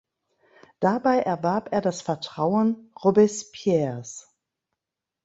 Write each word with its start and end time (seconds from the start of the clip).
Dabei 0.79 1.17
erwarb 1.19 1.71
er 1.73 1.79
das 1.81 2.01
Vertrauen 2.01 2.91
Robespierres. 3.03 4.33